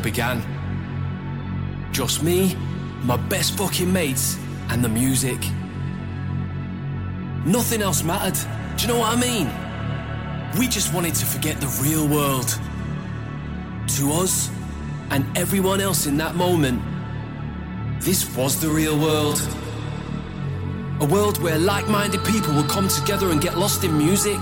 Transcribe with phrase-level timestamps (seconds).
[0.00, 0.42] began.
[1.92, 2.56] Just me,
[3.02, 5.38] my best fucking mates, and the music.
[7.44, 8.38] Nothing else mattered.
[8.76, 9.48] Do you know what I mean?
[10.58, 12.58] We just wanted to forget the real world.
[13.96, 14.50] To us,
[15.10, 16.80] and everyone else in that moment,
[18.00, 19.40] this was the real world.
[21.00, 24.38] A world where like minded people would come together and get lost in music.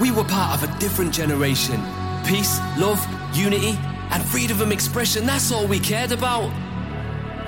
[0.00, 1.80] We were part of a different generation.
[2.26, 3.00] Peace, love,
[3.32, 3.78] unity,
[4.16, 6.50] and freedom of expression, that's all we cared about.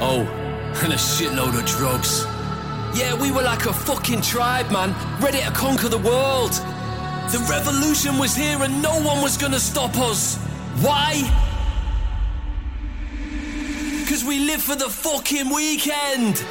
[0.00, 0.20] Oh,
[0.84, 2.27] and a shitload of drugs.
[2.94, 6.52] Yeah, we were like a fucking tribe, man, ready to conquer the world.
[7.33, 10.36] The revolution was here and no one was gonna stop us.
[10.83, 11.22] Why?
[14.00, 16.44] Because we live for the fucking weekend.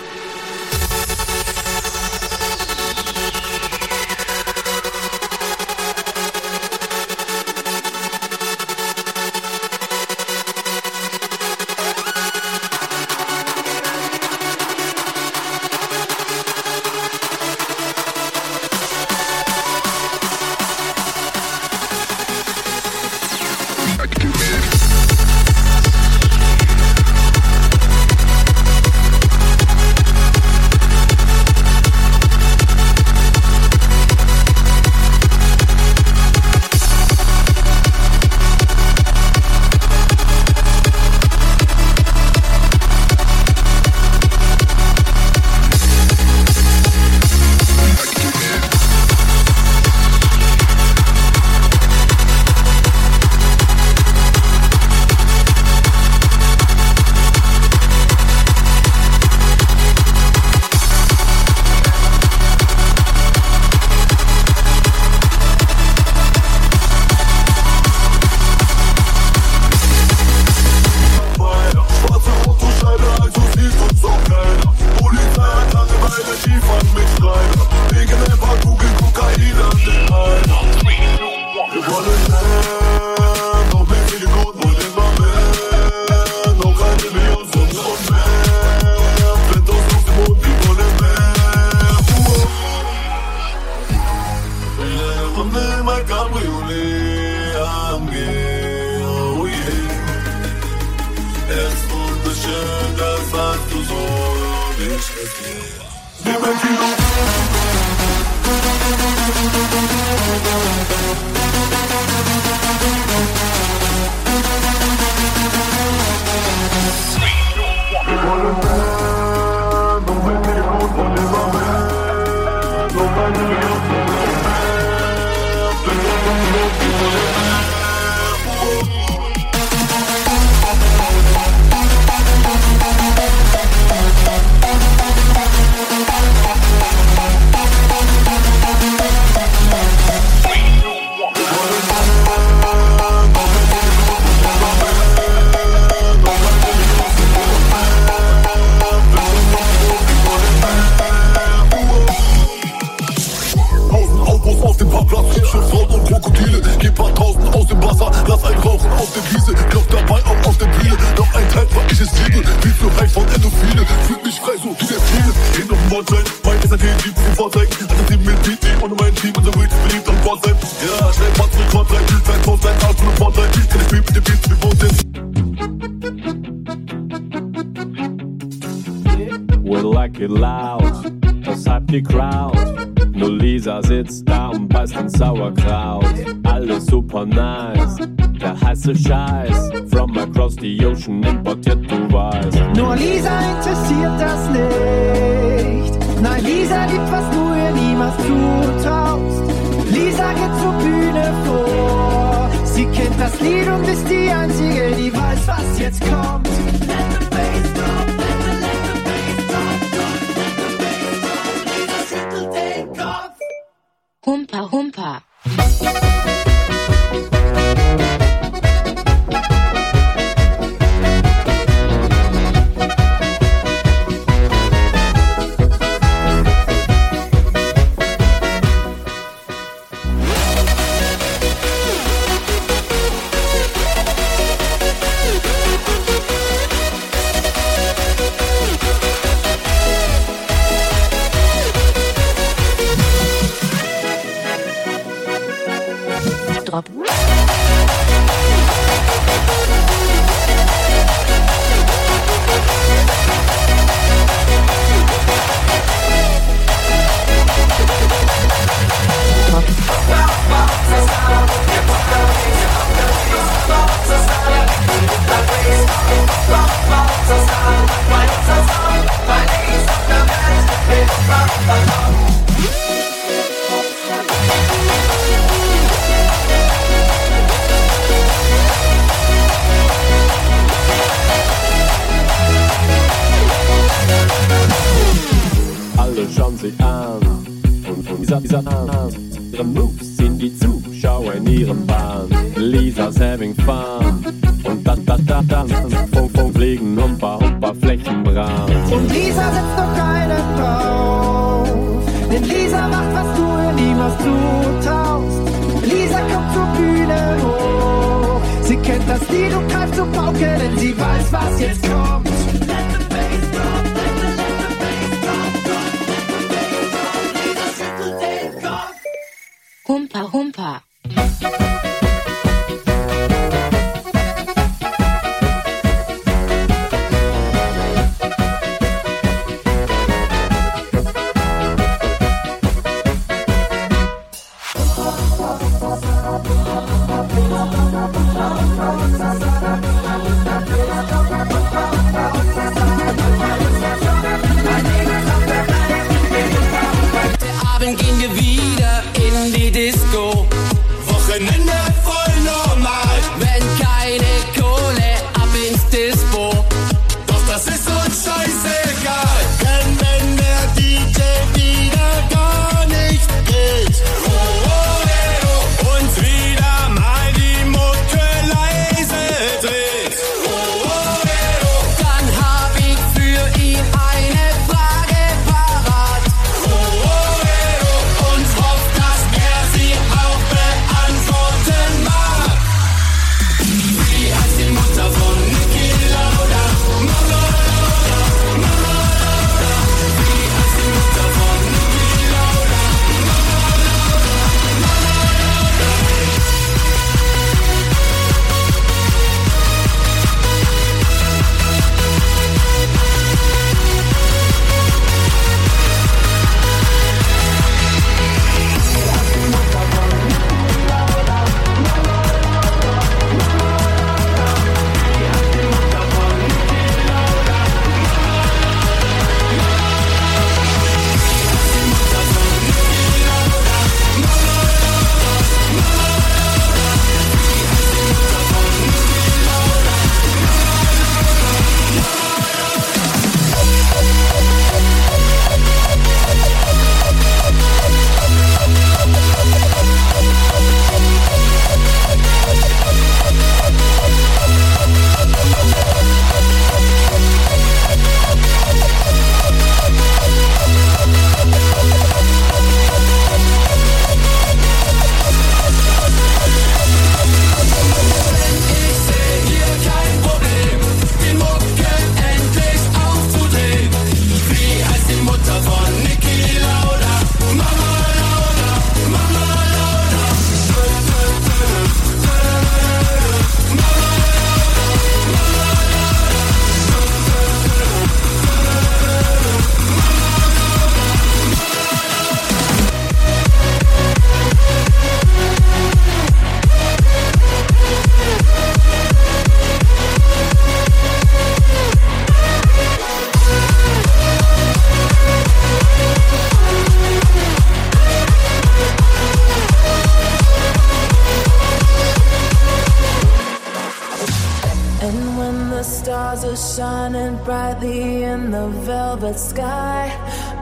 [509.27, 510.11] velvet sky.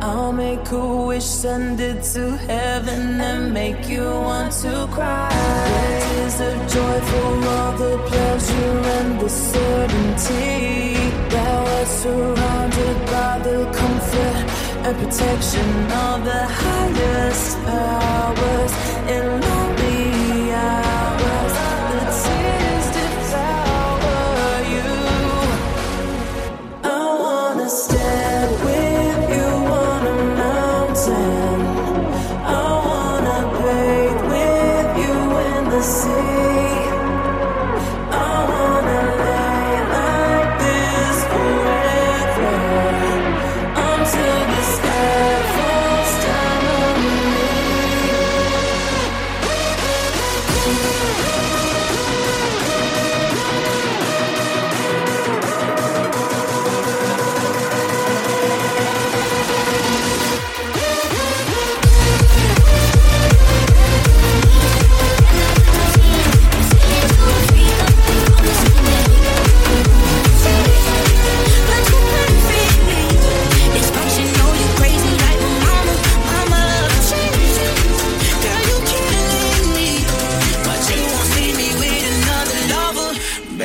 [0.02, 5.30] I'll make a wish, send it to heaven, and make you want to cry.
[5.32, 10.96] It is a of joy for all the pleasure and the certainty
[11.34, 14.38] that we're surrounded by the comfort
[14.86, 16.65] and protection of the.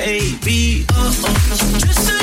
[0.04, 0.86] baby.
[0.92, 1.74] Oh, uh, oh.
[1.74, 1.78] Uh.
[1.78, 2.19] Just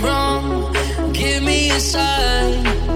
[0.00, 0.72] wrong.
[1.12, 2.95] Give me a sign.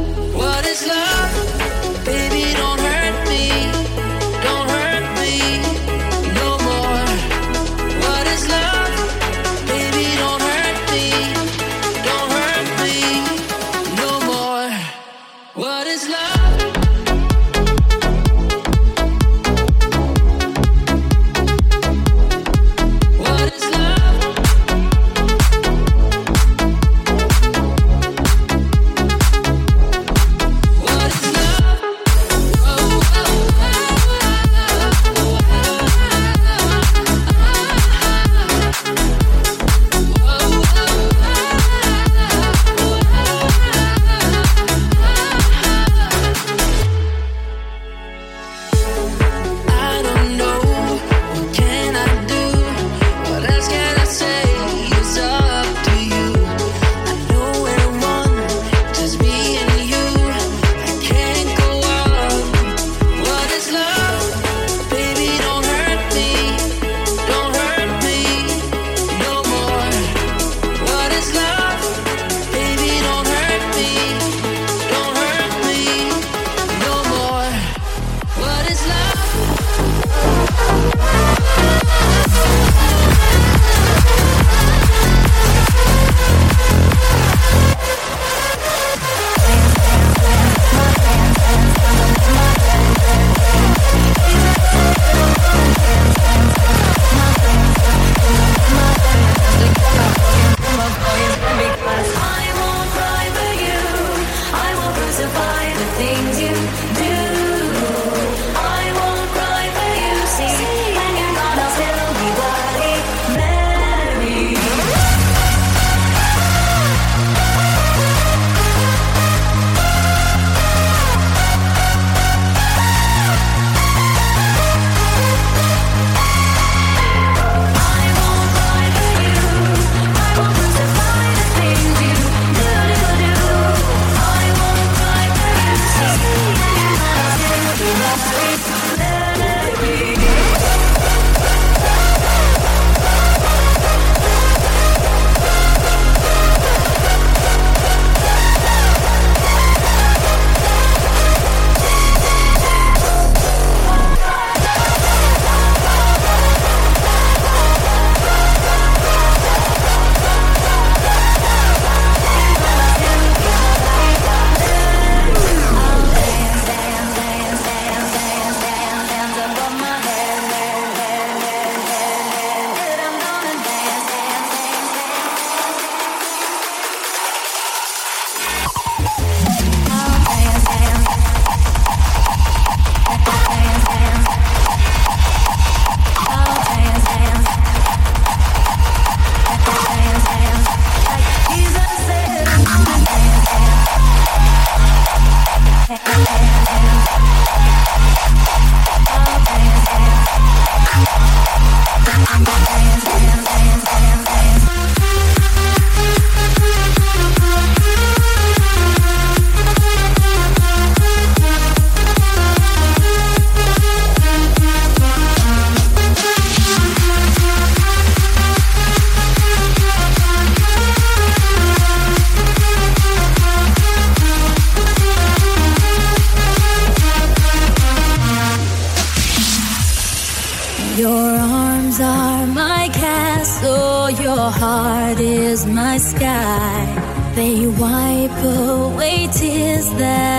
[236.01, 237.33] sky.
[237.35, 240.30] They wipe away tears that.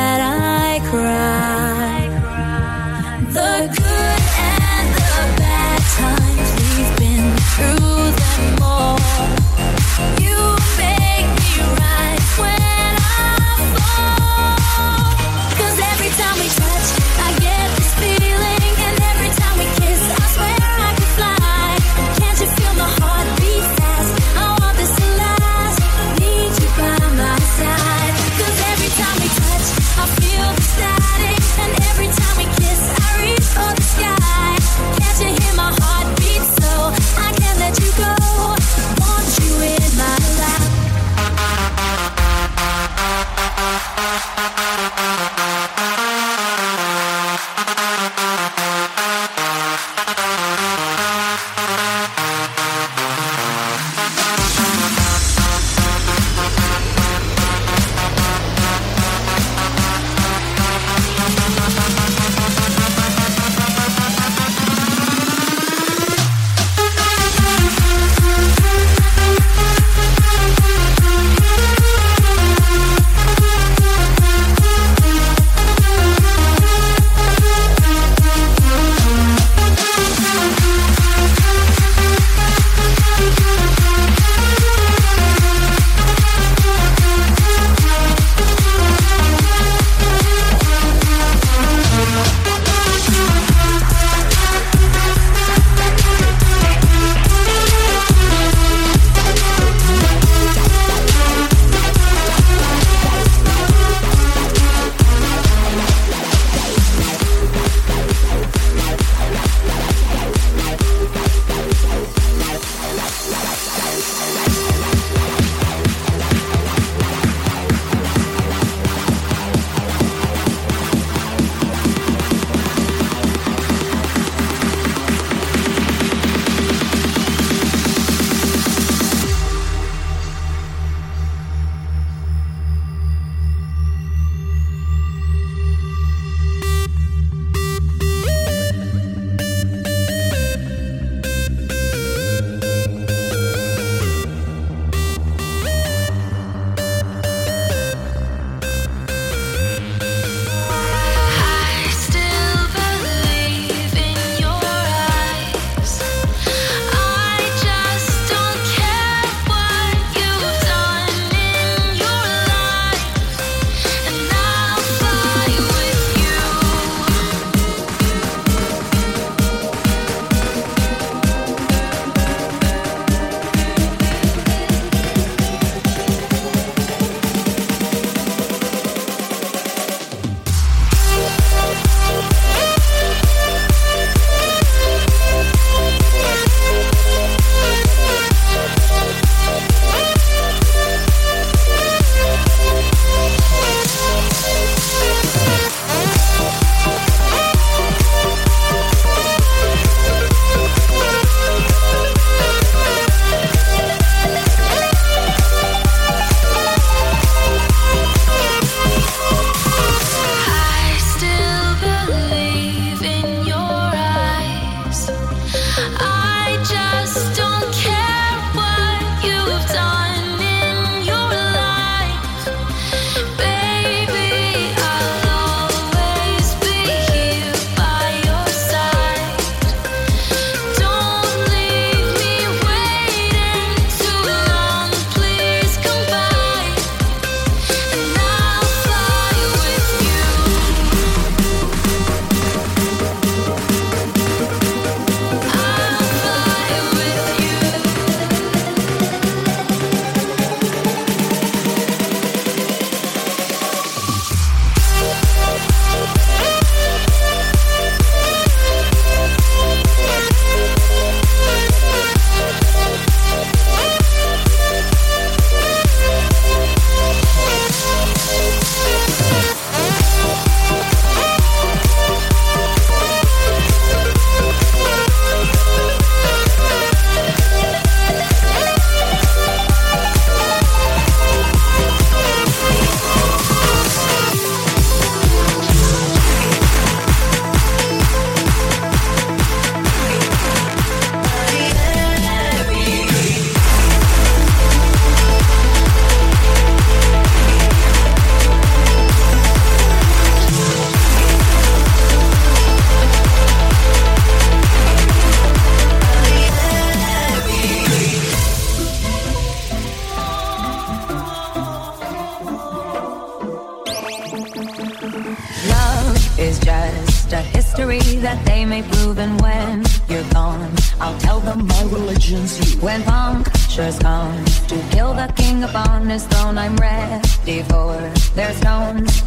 [325.61, 326.57] king upon his throne.
[326.57, 327.93] I'm ready for
[328.35, 329.23] their stones.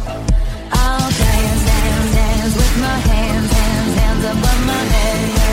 [0.71, 5.44] I'll dance, dance, dance with my hands, hands, hands above my head.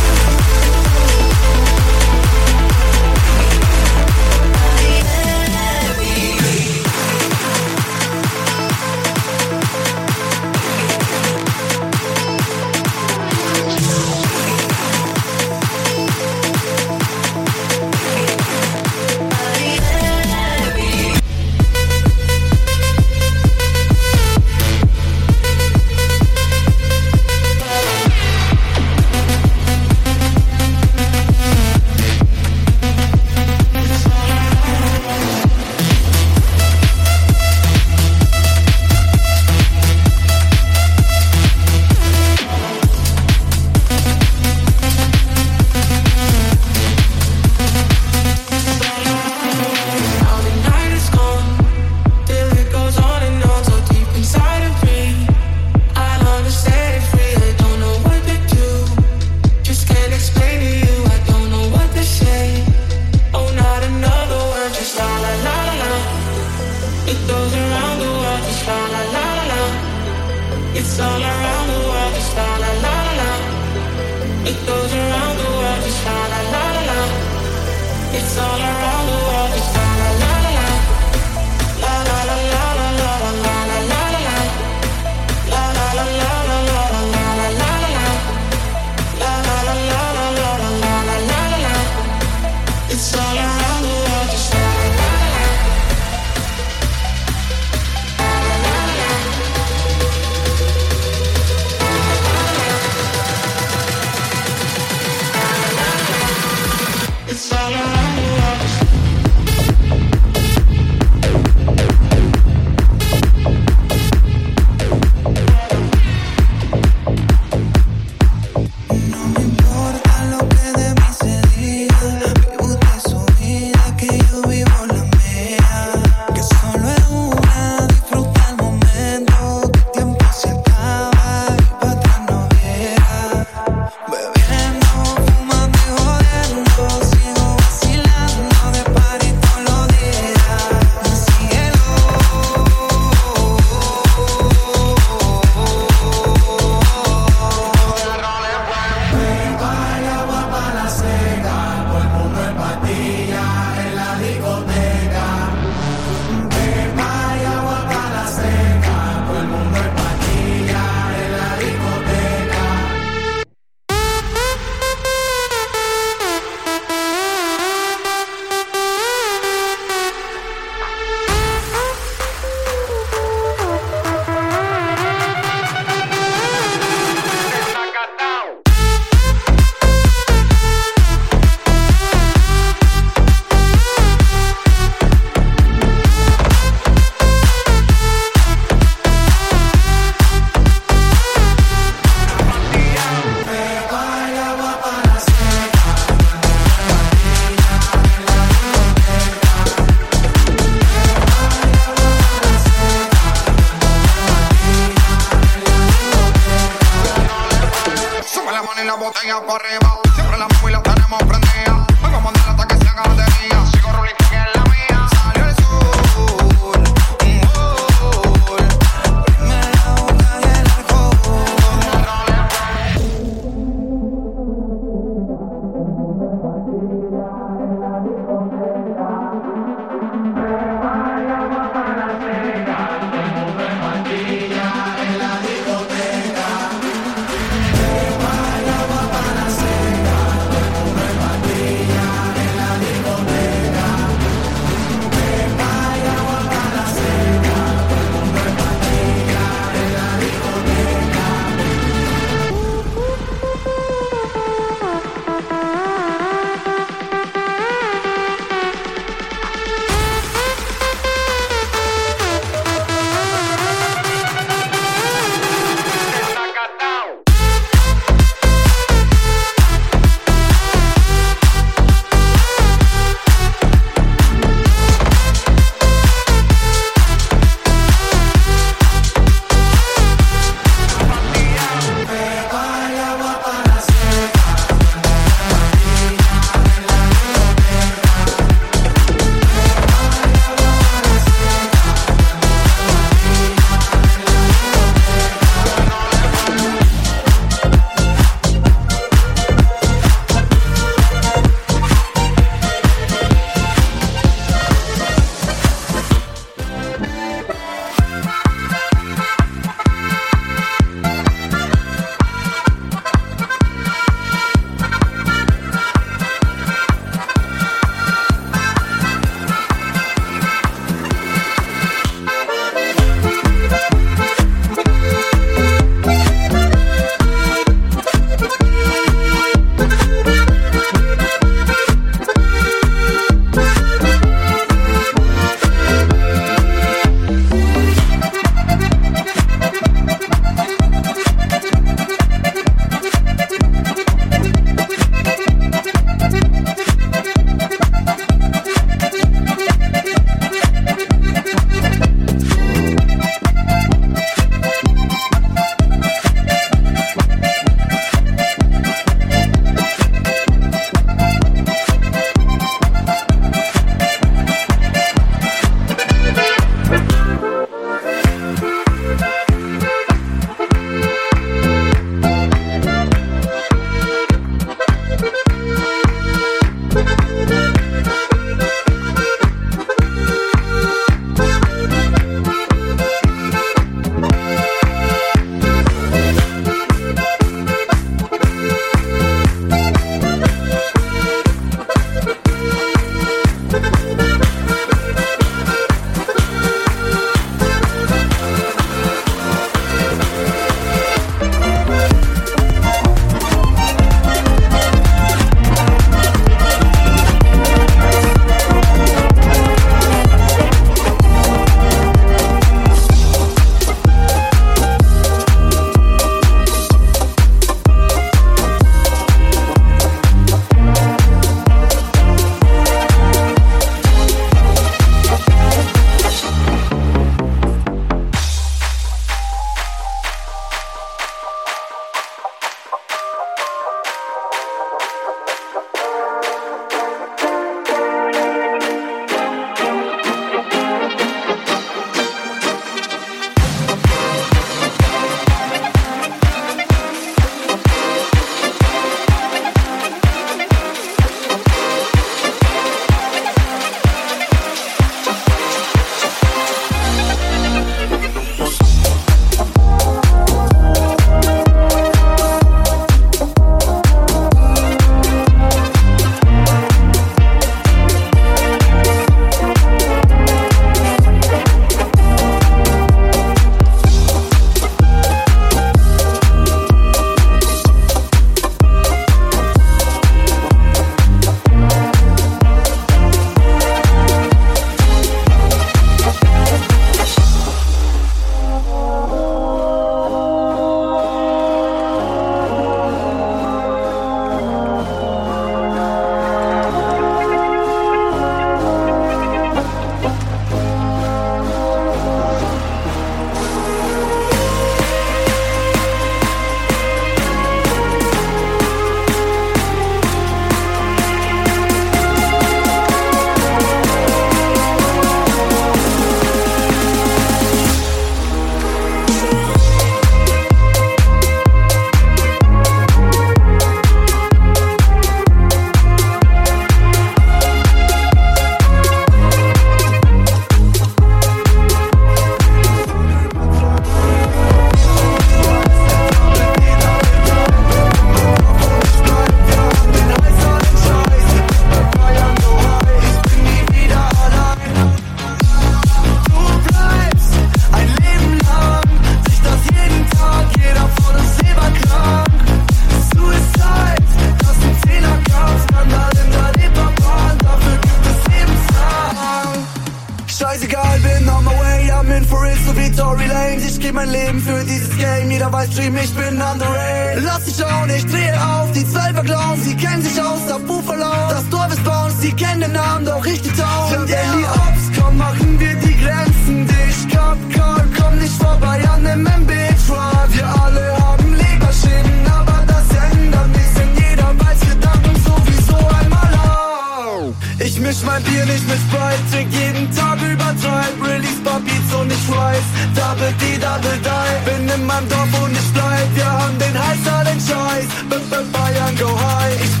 [595.31, 598.07] Dorf und es bleibt, wir haben den Heißer, den Scheiß.
[598.29, 599.75] B -b Bayern go high.
[599.83, 600.00] Ich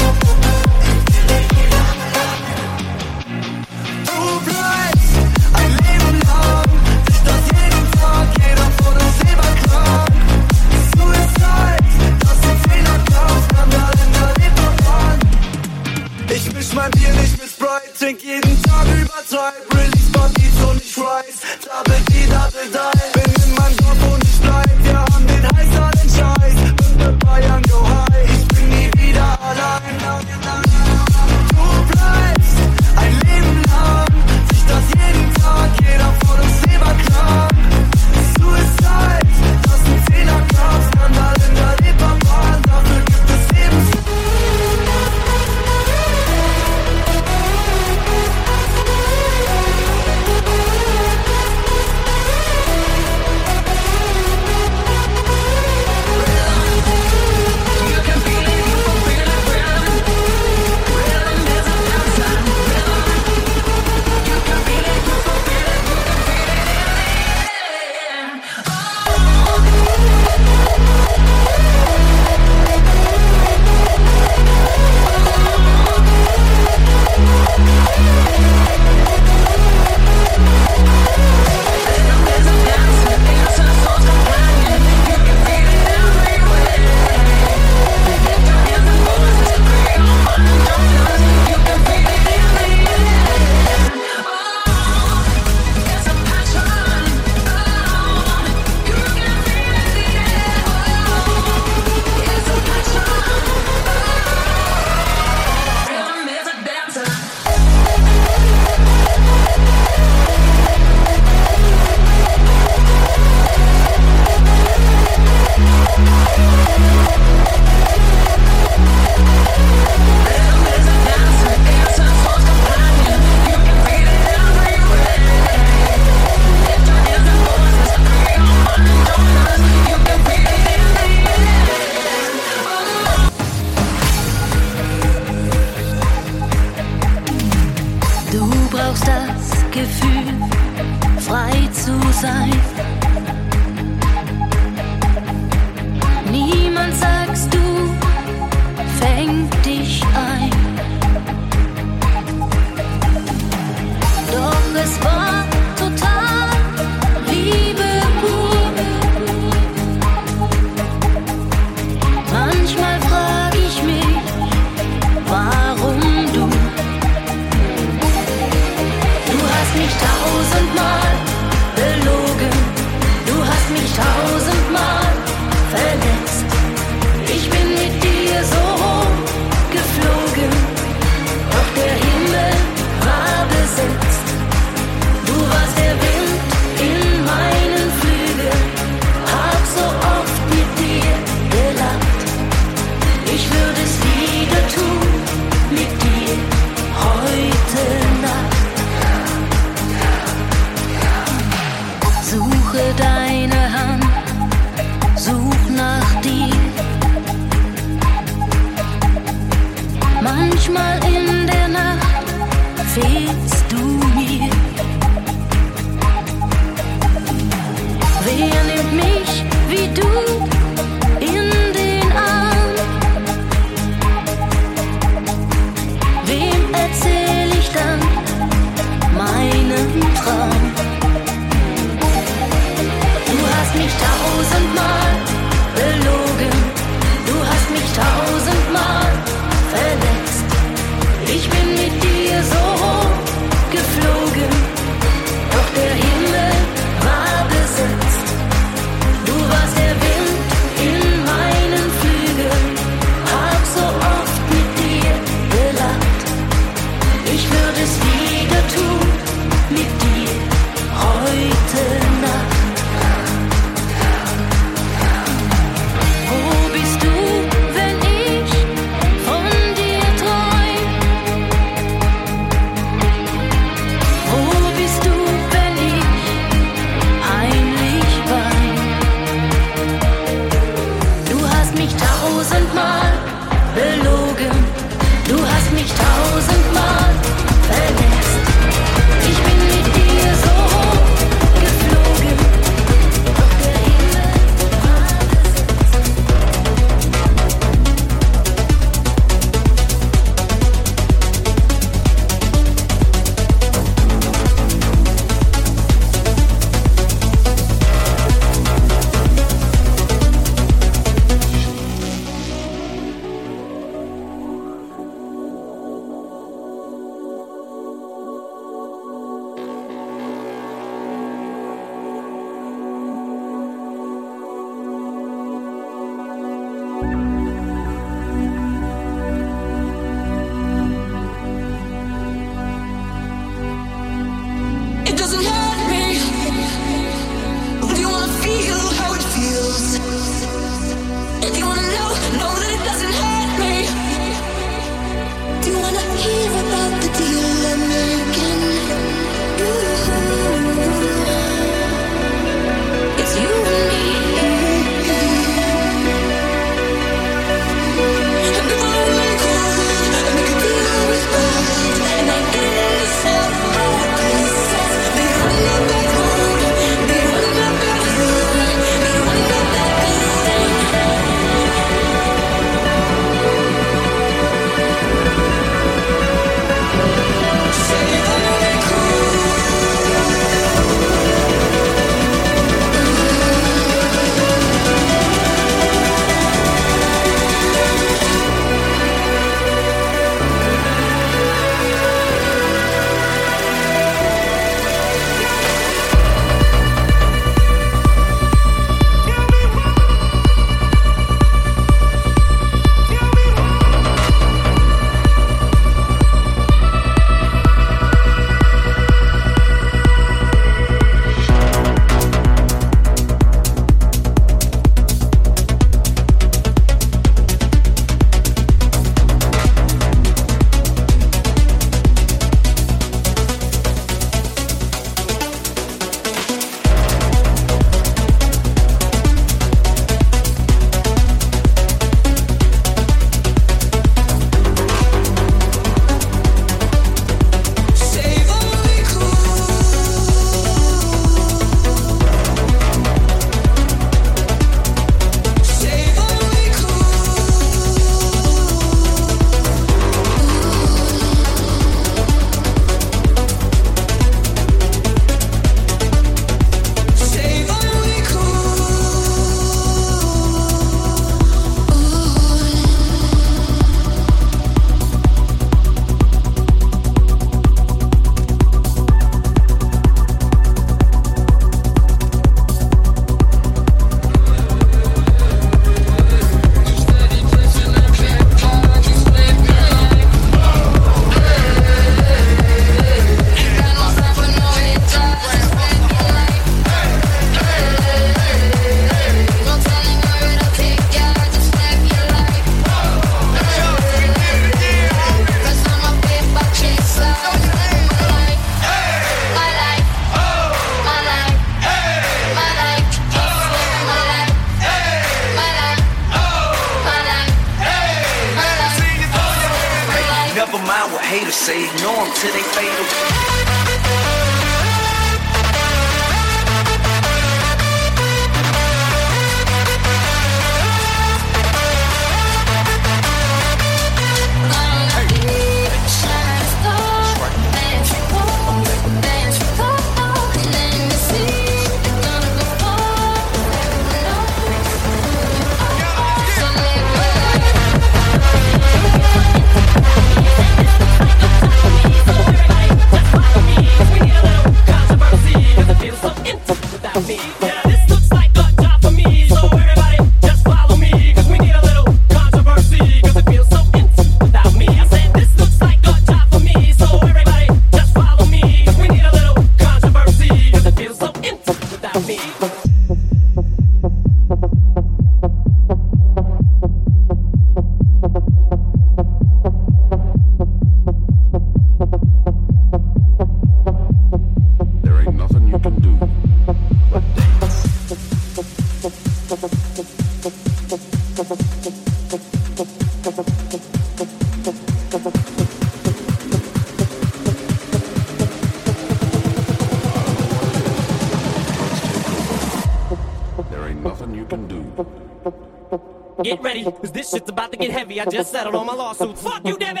[597.34, 598.20] Shit's about to get heavy.
[598.20, 599.42] I just settled all my lawsuits.
[599.42, 600.00] Fuck you, Debbie!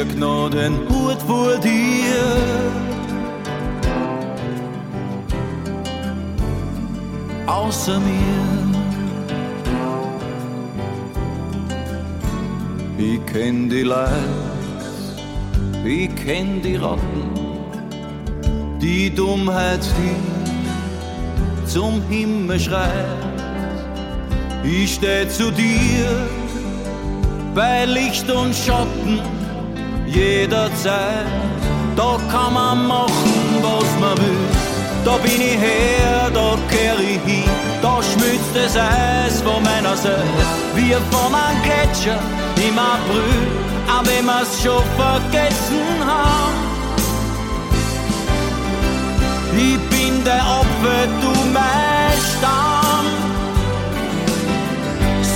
[0.00, 2.22] Zieht noch den Hut vor dir?
[7.46, 8.46] Außer mir.
[12.98, 14.10] Ich kenn die Leid,
[15.84, 17.30] ich kenn die Ratten,
[18.80, 23.24] die Dummheit, die zum Himmel schreit.
[24.62, 26.28] Ich steh zu dir
[27.54, 29.39] bei Licht und Schatten
[30.10, 31.26] jederzeit.
[31.96, 34.46] Da kann man machen, was man will.
[35.04, 37.50] Da bin ich her, da kehr ich hin.
[37.82, 40.42] Da schmilzt das Eis von meiner Seite,
[40.74, 42.18] wie von einem Gletscher
[42.56, 43.40] im April,
[43.88, 46.70] auch wenn wir's schon vergessen haben.
[49.56, 53.06] Ich bin der Opfer, du mein Stamm.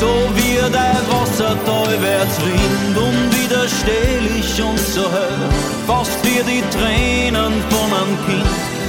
[0.00, 5.38] So wie der Wasserteufels rinnt, unwiderstehlich und so hell,
[5.86, 8.46] fast wie die Tränen von einem Kind,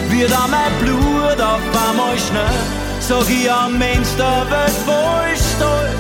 [0.10, 2.60] wird auch mein Blut auf einmal schnell,
[3.00, 5.96] sag ich am Mensch der Welt stolz.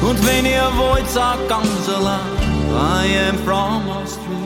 [0.00, 2.20] Und wenn ihr wollt, sag ganz allein,
[2.70, 4.38] I am from Austria.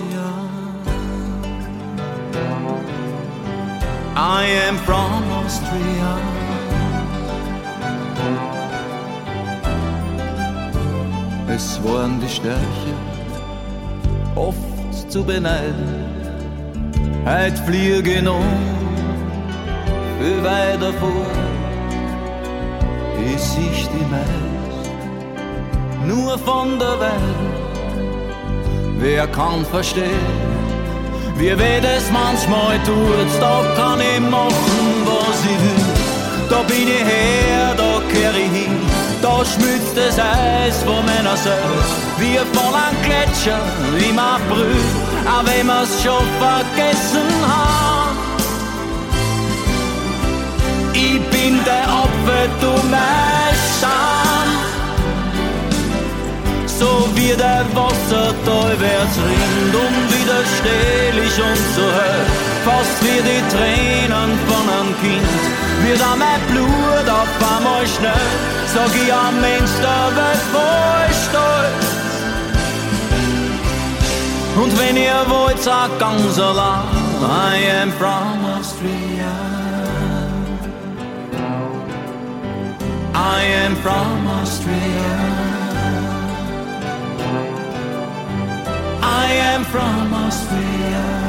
[4.15, 6.42] I am from Austria.
[11.49, 12.93] Es waren die Stärke,
[14.35, 16.07] oft zu beneiden.
[17.27, 18.43] Heut fliege noch
[20.19, 21.27] viel weiter vor.
[23.25, 24.53] Ich sich die meist
[26.07, 27.63] nur von der Welt.
[28.99, 30.29] Wer kann verstehen,
[31.37, 35.87] wie weh das manchmal tut, da kann ich machen, was ich will.
[36.49, 38.77] Da bin ich her, da kehr ich hin,
[39.23, 41.83] da schmilzt das Eis von meiner Seele,
[42.19, 43.61] wie von einem Gletscher
[44.11, 44.77] im April,
[45.25, 48.19] auch wenn wir's schon vergessen haben.
[50.93, 54.49] Ich bin der Opfer, du mein Scham.
[56.67, 62.25] So wie der Wasserteufels rinnt, unwiderstehlich und so hell,
[62.65, 65.41] fast wie die Tränen von einem Kind,
[65.85, 71.87] wird auch mein Blut auf einmal schnell, sag ich am Mensch der Welt voll stolz.
[74.63, 79.33] Und wenn ihr wollt, sagt ganz allein, I am from Austria.
[83.15, 85.53] I am from Austria.
[89.03, 91.22] I am from Austria.